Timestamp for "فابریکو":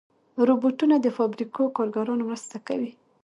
1.17-1.63